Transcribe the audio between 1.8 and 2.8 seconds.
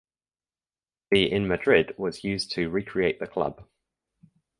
was used to